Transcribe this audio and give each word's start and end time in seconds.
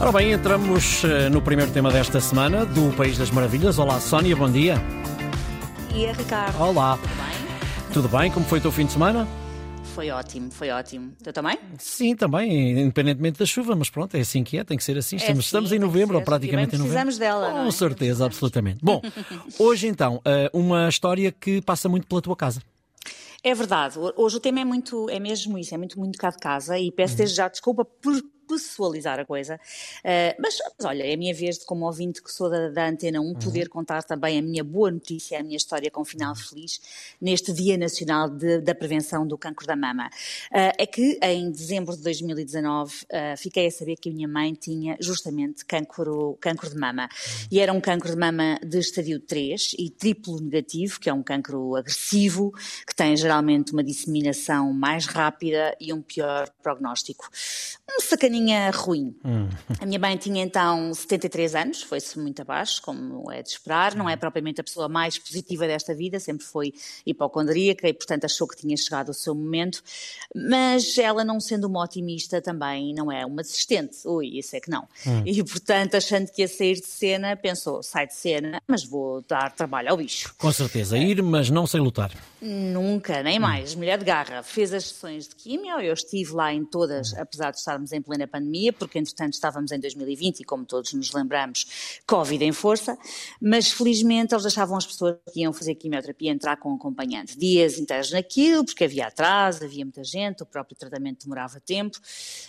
Ora 0.00 0.12
bem, 0.12 0.32
entramos 0.32 1.04
eh, 1.04 1.28
no 1.28 1.42
primeiro 1.42 1.70
tema 1.72 1.90
desta 1.90 2.20
semana 2.20 2.64
do 2.64 2.90
País 2.96 3.18
das 3.18 3.30
Maravilhas. 3.30 3.78
Olá, 3.78 4.00
Sónia, 4.00 4.34
bom 4.34 4.50
dia. 4.50 4.76
Bom 4.76 5.94
dia, 5.94 6.12
Ricardo. 6.12 6.58
Olá. 6.60 6.96
Tudo 6.98 7.08
bem? 7.16 7.92
Tudo 7.92 8.08
bem? 8.08 8.30
Como 8.30 8.46
foi 8.46 8.58
o 8.60 8.62
teu 8.62 8.72
fim 8.72 8.86
de 8.86 8.92
semana? 8.92 9.28
Foi 9.94 10.08
ótimo, 10.10 10.50
foi 10.50 10.70
ótimo. 10.70 11.12
Tu 11.22 11.32
também? 11.32 11.58
Sim, 11.78 12.16
também, 12.16 12.80
independentemente 12.80 13.38
da 13.38 13.44
chuva, 13.44 13.76
mas 13.76 13.90
pronto, 13.90 14.14
é 14.16 14.20
assim 14.20 14.42
que 14.42 14.56
é, 14.56 14.64
tem 14.64 14.76
que 14.78 14.84
ser 14.84 14.96
assim. 14.96 15.16
Estamos, 15.16 15.40
assim, 15.40 15.46
estamos 15.46 15.72
em 15.72 15.78
novembro, 15.78 16.16
ou 16.16 16.22
praticamente 16.24 16.74
E 16.74 16.76
em 16.76 16.78
novembro. 16.78 17.02
precisamos 17.04 17.18
dela, 17.18 17.50
Com 17.52 17.66
é? 17.68 17.70
certeza, 17.70 18.24
absolutamente. 18.24 18.78
Bom, 18.82 19.02
hoje 19.58 19.86
então, 19.88 20.22
eh, 20.24 20.48
uma 20.54 20.88
história 20.88 21.30
que 21.30 21.60
passa 21.60 21.88
muito 21.88 22.06
pela 22.06 22.22
tua 22.22 22.36
casa. 22.36 22.62
É 23.42 23.54
verdade. 23.54 23.96
Hoje 24.16 24.36
o 24.36 24.40
tema 24.40 24.60
é 24.60 24.64
muito, 24.64 25.08
é 25.10 25.18
mesmo 25.18 25.58
isso, 25.58 25.74
é 25.74 25.78
muito, 25.78 25.98
muito 25.98 26.18
cá 26.18 26.30
de 26.30 26.38
casa 26.38 26.78
e 26.78 26.86
Uhum. 26.86 26.92
peço 26.92 27.16
desde 27.16 27.36
já 27.36 27.48
desculpa 27.48 27.84
por 27.84 28.14
pessoalizar 28.58 29.18
a 29.20 29.24
coisa. 29.24 29.60
Eh, 30.02 30.36
mas, 30.38 30.56
mas 30.78 30.86
olha, 30.86 31.02
é 31.04 31.14
a 31.14 31.16
minha 31.16 31.34
vez 31.34 31.58
de, 31.58 31.64
como 31.64 31.84
ouvinte 31.86 32.22
que 32.22 32.30
sou 32.32 32.48
da, 32.50 32.68
da 32.68 32.88
Antena 32.88 33.20
1, 33.20 33.34
poder 33.34 33.68
contar 33.68 34.02
também 34.02 34.38
a 34.38 34.42
minha 34.42 34.64
boa 34.64 34.90
notícia, 34.90 35.38
a 35.38 35.42
minha 35.42 35.56
história 35.56 35.90
com 35.90 36.04
final 36.04 36.34
feliz 36.34 36.80
neste 37.20 37.52
Dia 37.52 37.76
Nacional 37.76 38.28
de- 38.28 38.60
da 38.60 38.74
Prevenção 38.74 39.26
do 39.26 39.36
Cancro 39.38 39.66
da 39.66 39.76
Mama. 39.76 40.10
Eh, 40.52 40.72
é 40.78 40.86
que 40.86 41.18
em 41.22 41.50
dezembro 41.50 41.96
de 41.96 42.02
2019 42.02 43.06
eh, 43.10 43.36
fiquei 43.36 43.66
a 43.66 43.70
saber 43.70 43.96
que 43.96 44.08
a 44.10 44.12
minha 44.12 44.28
mãe 44.28 44.54
tinha 44.54 44.96
justamente 45.00 45.64
cancro, 45.64 46.36
cancro 46.40 46.68
de 46.68 46.76
mama. 46.76 47.08
E 47.50 47.60
era 47.60 47.72
um 47.72 47.80
cancro 47.80 48.10
de 48.10 48.16
mama 48.16 48.58
de 48.64 48.78
estadio 48.78 49.20
3 49.20 49.74
e 49.78 49.90
triplo 49.90 50.40
negativo, 50.40 50.98
que 51.00 51.08
é 51.08 51.12
um 51.12 51.22
cancro 51.22 51.76
agressivo, 51.76 52.52
que 52.86 52.94
tem 52.94 53.16
geralmente 53.16 53.72
uma 53.72 53.82
disseminação 53.84 54.72
mais 54.72 55.06
rápida 55.06 55.76
e 55.80 55.92
um 55.92 56.00
pior 56.02 56.50
prognóstico. 56.62 57.28
Um 57.98 58.00
sacaninha 58.40 58.70
ruim. 58.70 59.14
A 59.78 59.86
minha 59.86 59.98
mãe 59.98 60.16
tinha 60.16 60.42
então 60.42 60.92
73 60.94 61.54
anos, 61.54 61.82
foi-se 61.82 62.18
muito 62.18 62.40
abaixo, 62.42 62.80
como 62.82 63.30
é 63.30 63.42
de 63.42 63.50
esperar, 63.50 63.94
não 63.94 64.08
é 64.08 64.16
propriamente 64.16 64.60
a 64.60 64.64
pessoa 64.64 64.88
mais 64.88 65.18
positiva 65.18 65.66
desta 65.66 65.94
vida, 65.94 66.18
sempre 66.18 66.44
foi 66.44 66.72
hipocondríaca 67.04 67.88
e, 67.88 67.92
portanto, 67.92 68.24
achou 68.24 68.48
que 68.48 68.56
tinha 68.56 68.76
chegado 68.76 69.10
o 69.10 69.14
seu 69.14 69.34
momento, 69.34 69.82
mas 70.34 70.96
ela, 70.98 71.24
não 71.24 71.40
sendo 71.40 71.64
uma 71.66 71.82
otimista, 71.84 72.40
também 72.40 72.94
não 72.94 73.12
é 73.12 73.24
uma 73.26 73.42
desistente. 73.42 73.96
Ui, 74.06 74.38
isso 74.38 74.56
é 74.56 74.60
que 74.60 74.70
não. 74.70 74.88
E, 75.24 75.42
portanto, 75.44 75.96
achando 75.96 76.30
que 76.30 76.42
ia 76.42 76.48
sair 76.48 76.74
de 76.74 76.86
cena, 76.86 77.36
pensou: 77.36 77.82
sai 77.82 78.06
de 78.06 78.14
cena, 78.14 78.60
mas 78.66 78.84
vou 78.84 79.22
dar 79.22 79.52
trabalho 79.52 79.90
ao 79.90 79.96
bicho. 79.96 80.34
Com 80.38 80.52
certeza, 80.52 80.96
ir, 80.96 81.22
mas 81.22 81.50
não 81.50 81.66
sei 81.66 81.80
lutar. 81.80 82.10
Nunca, 82.40 83.22
nem 83.22 83.38
mais. 83.38 83.74
Mulher 83.74 83.98
de 83.98 84.04
garra. 84.04 84.42
Fez 84.42 84.72
as 84.72 84.86
sessões 84.86 85.28
de 85.28 85.34
químio, 85.34 85.78
eu 85.80 85.92
estive 85.92 86.32
lá 86.32 86.52
em 86.52 86.64
todas, 86.64 87.12
apesar 87.14 87.50
de 87.50 87.58
estarmos 87.58 87.92
em 87.92 88.00
plena 88.00 88.26
pandemia, 88.30 88.72
porque 88.72 88.98
entretanto 88.98 89.34
estávamos 89.34 89.72
em 89.72 89.78
2020 89.80 90.40
e, 90.40 90.44
como 90.44 90.64
todos 90.64 90.92
nos 90.94 91.12
lembramos, 91.12 92.00
Covid 92.06 92.42
em 92.44 92.52
força, 92.52 92.96
mas 93.40 93.70
felizmente 93.70 94.32
eles 94.32 94.44
deixavam 94.44 94.76
as 94.76 94.86
pessoas 94.86 95.16
que 95.32 95.40
iam 95.40 95.52
fazer 95.52 95.74
quimioterapia 95.74 96.30
entrar 96.30 96.56
com 96.56 96.74
acompanhante. 96.74 97.36
Dias 97.38 97.78
inteiros 97.78 98.10
naquilo, 98.12 98.64
porque 98.64 98.84
havia 98.84 99.06
atraso, 99.08 99.64
havia 99.64 99.84
muita 99.84 100.04
gente, 100.04 100.42
o 100.42 100.46
próprio 100.46 100.76
tratamento 100.76 101.24
demorava 101.24 101.60
tempo. 101.60 101.98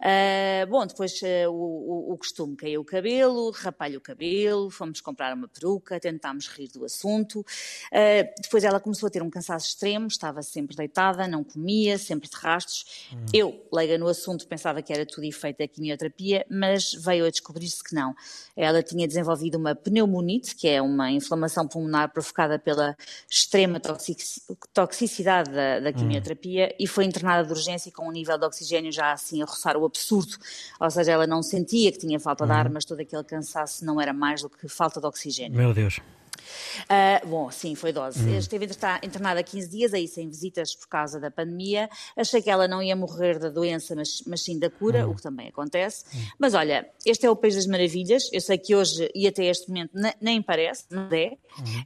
Ah, 0.00 0.66
bom, 0.68 0.86
depois 0.86 1.20
ah, 1.22 1.50
o, 1.50 2.12
o- 2.12 2.18
costume 2.18 2.56
caiu 2.56 2.80
o 2.80 2.84
cabelo, 2.84 3.50
rapalho 3.50 3.98
o 3.98 4.00
cabelo, 4.00 4.70
fomos 4.70 5.00
comprar 5.00 5.34
uma 5.34 5.48
peruca, 5.48 5.98
tentámos 6.00 6.46
rir 6.48 6.68
do 6.68 6.84
assunto. 6.84 7.44
Ah, 7.92 8.22
depois 8.40 8.64
ela 8.64 8.80
começou 8.80 9.06
a 9.08 9.10
ter 9.10 9.22
um 9.22 9.28
cansaço 9.30 9.66
extremo, 9.68 10.06
estava 10.06 10.42
sempre 10.42 10.76
deitada, 10.76 11.26
não 11.26 11.42
comia, 11.44 11.98
sempre 11.98 12.28
de 12.28 12.36
rastros. 12.36 12.84
Eu, 13.32 13.66
leiga 13.72 13.98
no 13.98 14.06
assunto, 14.08 14.46
pensava 14.46 14.80
que 14.80 14.92
era 14.92 15.04
tudo 15.04 15.24
efeito 15.24 15.53
da 15.58 15.68
quimioterapia, 15.68 16.44
mas 16.50 16.92
veio 16.92 17.26
a 17.26 17.30
descobrir-se 17.30 17.82
que 17.82 17.94
não. 17.94 18.14
Ela 18.56 18.82
tinha 18.82 19.06
desenvolvido 19.06 19.56
uma 19.56 19.74
pneumonite, 19.74 20.54
que 20.54 20.68
é 20.68 20.80
uma 20.80 21.10
inflamação 21.10 21.66
pulmonar 21.66 22.12
provocada 22.12 22.58
pela 22.58 22.96
extrema 23.30 23.80
toxic- 23.80 24.40
toxicidade 24.72 25.50
da, 25.50 25.80
da 25.80 25.92
quimioterapia 25.92 26.74
e 26.78 26.86
foi 26.86 27.04
internada 27.04 27.44
de 27.44 27.52
urgência 27.52 27.90
com 27.92 28.08
um 28.08 28.12
nível 28.12 28.38
de 28.38 28.46
oxigênio 28.46 28.92
já 28.92 29.12
assim 29.12 29.42
a 29.42 29.46
roçar 29.46 29.76
o 29.76 29.84
absurdo. 29.84 30.36
Ou 30.80 30.90
seja, 30.90 31.12
ela 31.12 31.26
não 31.26 31.42
sentia 31.42 31.90
que 31.92 31.98
tinha 31.98 32.18
falta 32.20 32.44
de 32.44 32.52
ar, 32.52 32.68
mas 32.70 32.84
todo 32.84 33.00
aquele 33.00 33.24
cansaço 33.24 33.84
não 33.84 34.00
era 34.00 34.12
mais 34.12 34.42
do 34.42 34.48
que 34.48 34.68
falta 34.68 35.00
de 35.00 35.06
oxigênio. 35.06 35.56
Meu 35.56 35.72
Deus. 35.72 36.00
Ah, 36.88 37.20
bom, 37.26 37.50
sim, 37.50 37.74
foi 37.74 37.92
dose. 37.92 38.30
Esteve 38.36 38.64
interta- 38.66 39.00
internada 39.02 39.42
15 39.42 39.68
dias, 39.70 39.94
aí 39.94 40.06
sem 40.08 40.28
visitas 40.28 40.74
por 40.74 40.88
causa 40.88 41.18
da 41.20 41.30
pandemia. 41.30 41.88
Achei 42.16 42.40
que 42.42 42.50
ela 42.50 42.66
não 42.68 42.82
ia 42.82 42.94
morrer 42.96 43.38
da 43.38 43.48
doença, 43.48 43.94
mas, 43.94 44.22
mas 44.26 44.42
sim 44.42 44.58
da 44.58 44.70
cura, 44.70 45.08
o 45.08 45.14
que 45.14 45.22
também 45.22 45.48
acontece. 45.48 46.04
Mas 46.38 46.54
olha, 46.54 46.88
este 47.04 47.26
é 47.26 47.30
o 47.30 47.36
País 47.36 47.54
das 47.54 47.66
Maravilhas. 47.66 48.24
Eu 48.32 48.40
sei 48.40 48.58
que 48.58 48.74
hoje 48.74 49.10
e 49.14 49.26
até 49.26 49.44
este 49.46 49.68
momento 49.68 49.90
ne- 49.94 50.14
nem 50.20 50.42
parece, 50.42 50.84
não 50.90 51.08
é? 51.10 51.36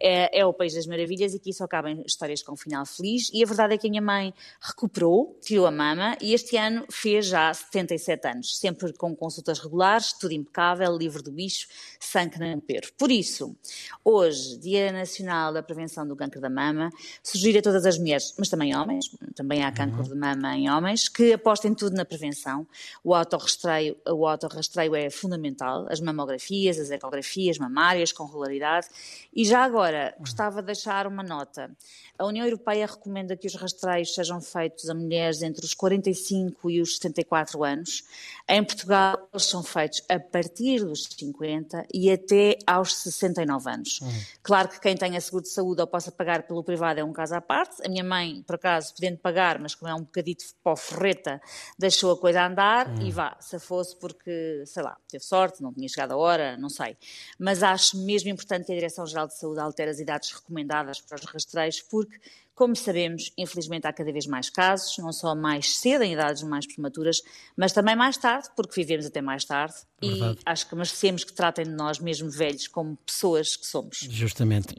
é? 0.00 0.40
É 0.40 0.46
o 0.46 0.52
País 0.52 0.74
das 0.74 0.86
Maravilhas 0.86 1.32
e 1.34 1.36
aqui 1.36 1.52
só 1.52 1.66
cabem 1.66 2.02
histórias 2.06 2.42
com 2.42 2.52
um 2.52 2.56
final 2.56 2.84
feliz. 2.86 3.30
E 3.32 3.42
a 3.42 3.46
verdade 3.46 3.74
é 3.74 3.78
que 3.78 3.86
a 3.86 3.90
minha 3.90 4.02
mãe 4.02 4.32
recuperou, 4.60 5.38
tirou 5.42 5.66
a 5.66 5.70
mama 5.70 6.16
e 6.20 6.32
este 6.34 6.56
ano 6.56 6.84
fez 6.90 7.26
já 7.26 7.52
77 7.52 8.28
anos, 8.28 8.58
sempre 8.58 8.92
com 8.92 9.14
consultas 9.14 9.58
regulares, 9.58 10.12
tudo 10.12 10.32
impecável, 10.32 10.96
livre 10.96 11.22
do 11.22 11.32
bicho, 11.32 11.66
sangue 12.00 12.38
no 12.38 12.60
pero. 12.60 12.88
Por 12.98 13.10
isso, 13.10 13.56
hoje, 14.04 14.45
Dia 14.60 14.92
Nacional 14.92 15.52
da 15.52 15.62
Prevenção 15.62 16.06
do 16.06 16.14
Câncer 16.14 16.40
da 16.40 16.50
Mama, 16.50 16.90
sugiro 17.22 17.58
a 17.58 17.62
todas 17.62 17.84
as 17.84 17.98
mulheres, 17.98 18.34
mas 18.38 18.48
também 18.48 18.76
homens, 18.76 19.10
também 19.34 19.64
há 19.64 19.72
câncer 19.72 20.04
de 20.04 20.14
mama 20.14 20.56
em 20.56 20.70
homens, 20.70 21.08
que 21.08 21.32
apostem 21.32 21.74
tudo 21.74 21.96
na 21.96 22.04
prevenção. 22.04 22.66
O 23.02 23.14
autorrastreio, 23.14 23.96
o 24.08 24.26
autorrastreio 24.26 24.94
é 24.94 25.10
fundamental, 25.10 25.86
as 25.90 26.00
mamografias, 26.00 26.78
as 26.78 26.90
ecografias 26.90 27.58
mamárias 27.58 28.12
com 28.12 28.24
regularidade. 28.24 28.88
E 29.34 29.44
já 29.44 29.64
agora, 29.64 30.14
gostava 30.18 30.60
de 30.60 30.66
deixar 30.66 31.06
uma 31.06 31.22
nota. 31.22 31.70
A 32.18 32.24
União 32.24 32.46
Europeia 32.46 32.86
recomenda 32.86 33.36
que 33.36 33.46
os 33.46 33.54
rastreios 33.54 34.14
sejam 34.14 34.40
feitos 34.40 34.88
a 34.88 34.94
mulheres 34.94 35.42
entre 35.42 35.64
os 35.64 35.74
45 35.74 36.70
e 36.70 36.80
os 36.80 36.96
74 36.96 37.62
anos. 37.62 38.04
Em 38.48 38.64
Portugal, 38.64 39.28
eles 39.32 39.44
são 39.44 39.62
feitos 39.62 40.02
a 40.08 40.18
partir 40.18 40.84
dos 40.84 41.04
50 41.04 41.86
e 41.92 42.10
até 42.10 42.56
aos 42.66 42.96
69 42.96 43.70
anos. 43.70 44.00
Claro 44.42 44.68
que 44.68 44.80
quem 44.80 44.96
tenha 44.96 45.20
seguro 45.20 45.42
de 45.42 45.50
saúde 45.50 45.80
ou 45.80 45.86
possa 45.86 46.12
pagar 46.12 46.44
pelo 46.44 46.62
privado 46.62 47.00
é 47.00 47.04
um 47.04 47.12
caso 47.12 47.34
à 47.34 47.40
parte. 47.40 47.84
A 47.84 47.88
minha 47.88 48.04
mãe, 48.04 48.42
por 48.46 48.56
acaso, 48.56 48.94
podendo 48.94 49.18
pagar, 49.18 49.58
mas 49.58 49.74
como 49.74 49.90
é 49.90 49.94
um 49.94 50.02
bocadito 50.02 50.44
pó 50.62 50.76
ferreta, 50.76 51.40
deixou 51.78 52.12
a 52.12 52.18
coisa 52.18 52.46
andar 52.46 52.86
e 53.02 53.10
vá, 53.10 53.36
se 53.40 53.58
fosse 53.58 53.96
porque, 53.96 54.62
sei 54.66 54.82
lá, 54.82 54.96
teve 55.08 55.24
sorte, 55.24 55.62
não 55.62 55.72
tinha 55.72 55.88
chegado 55.88 56.12
a 56.12 56.16
hora, 56.16 56.56
não 56.56 56.68
sei. 56.68 56.96
Mas 57.38 57.62
acho 57.62 57.98
mesmo 57.98 58.30
importante 58.30 58.66
que 58.66 58.72
a 58.72 58.74
Direção-Geral 58.74 59.26
de 59.26 59.38
Saúde 59.38 59.60
altere 59.60 59.90
as 59.90 59.98
idades 59.98 60.32
recomendadas 60.32 61.00
para 61.00 61.16
os 61.16 61.24
rastreios, 61.24 61.80
porque, 61.82 62.18
como 62.56 62.74
sabemos, 62.74 63.30
infelizmente 63.36 63.86
há 63.86 63.92
cada 63.92 64.10
vez 64.10 64.26
mais 64.26 64.48
casos, 64.48 64.96
não 64.98 65.12
só 65.12 65.34
mais 65.34 65.76
cedo, 65.76 66.02
em 66.02 66.14
idades 66.14 66.42
mais 66.42 66.66
prematuras, 66.66 67.18
mas 67.54 67.70
também 67.70 67.94
mais 67.94 68.16
tarde, 68.16 68.48
porque 68.56 68.80
vivemos 68.80 69.04
até 69.04 69.20
mais 69.20 69.44
tarde. 69.44 69.74
Verdade. 70.02 70.38
E 70.38 70.42
acho 70.44 70.66
que 70.66 70.74
merecemos 70.74 71.22
que 71.22 71.34
tratem 71.34 71.66
de 71.66 71.72
nós, 71.72 71.98
mesmo 71.98 72.30
velhos, 72.30 72.66
como 72.66 72.96
pessoas 72.96 73.56
que 73.56 73.66
somos. 73.66 73.98
Justamente. 74.10 74.74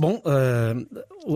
Bom, 0.00 0.22
eh, 0.24 0.74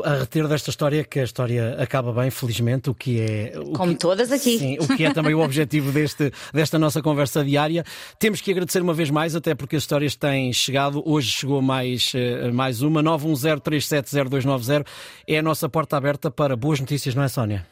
a 0.05 0.15
reter 0.21 0.47
desta 0.47 0.71
história 0.71 1.01
é 1.01 1.05
que 1.05 1.19
a 1.19 1.25
história 1.25 1.77
acaba 1.83 2.13
bem, 2.13 2.31
felizmente, 2.31 2.89
o 2.89 2.95
que 2.95 3.21
é. 3.21 3.53
o 3.59 3.73
Como 3.73 3.93
que- 3.93 3.99
todas 3.99 4.31
aqui. 4.31 4.57
Sim, 4.57 4.77
o 4.79 4.87
que 4.97 5.05
é 5.05 5.13
também 5.13 5.35
o 5.35 5.41
objetivo 5.45 5.91
deste, 5.91 6.33
desta 6.55 6.79
nossa 6.79 7.03
conversa 7.03 7.45
diária. 7.45 7.85
Temos 8.21 8.41
que 8.41 8.53
agradecer 8.53 8.81
uma 8.81 8.95
vez 8.95 9.11
mais, 9.11 9.35
até 9.35 9.53
porque 9.55 9.75
as 9.75 9.83
histórias 9.83 10.15
têm 10.15 10.53
chegado. 10.53 11.03
Hoje 11.05 11.33
chegou 11.33 11.61
mais, 11.61 12.13
eh, 12.15 12.53
mais 12.53 12.83
uma, 12.83 13.03
910370290. 13.03 14.87
É 15.27 15.39
a 15.39 15.43
nossa 15.43 15.69
porta 15.69 15.97
aberta 15.97 16.31
para 16.31 16.55
boas 16.55 16.79
notícias, 16.79 17.15
não 17.17 17.25
é, 17.25 17.29
Sónia? 17.29 17.67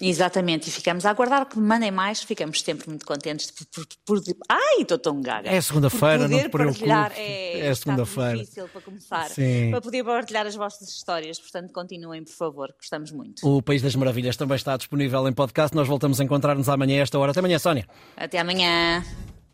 Exatamente, 0.00 0.68
e 0.68 0.72
ficamos 0.72 1.06
a 1.06 1.10
aguardar 1.10 1.46
que 1.46 1.56
mandem 1.58 1.90
mais, 1.90 2.20
ficamos 2.22 2.60
sempre 2.60 2.88
muito 2.88 3.06
contentes 3.06 3.50
por. 3.52 3.64
por, 3.66 3.86
por- 4.22 4.34
Ai, 4.48 4.82
estou 4.82 4.98
tão 4.98 5.20
gaga! 5.22 5.48
É 5.48 5.60
segunda-feira, 5.60 6.26
não 6.26 6.38
te 6.40 6.48
preocupes. 6.48 6.82
É, 7.16 7.60
É 7.68 7.74
segunda-feira. 7.74 8.38
difícil 8.38 8.68
para 8.68 8.80
começar. 8.80 9.28
Sim. 9.30 9.70
Para 9.70 9.80
poder 9.80 10.02
partilhar 10.04 10.46
as 10.46 10.56
vossas 10.56 10.88
histórias, 10.88 11.38
portanto, 11.38 11.72
continuem, 11.72 12.24
por 12.24 12.32
favor, 12.32 12.74
gostamos 12.76 13.12
muito. 13.12 13.46
O 13.48 13.62
País 13.62 13.82
das 13.82 13.94
Maravilhas 13.94 14.36
também 14.36 14.56
está 14.56 14.76
disponível 14.76 15.28
em 15.28 15.32
podcast. 15.32 15.74
Nós 15.76 15.86
voltamos 15.86 16.20
a 16.20 16.24
encontrar-nos 16.24 16.68
amanhã 16.68 16.98
a 16.98 17.02
esta 17.02 17.18
hora. 17.18 17.30
Até 17.30 17.40
amanhã, 17.40 17.58
Sónia. 17.60 17.86
Até 18.16 18.38
amanhã. 18.40 19.04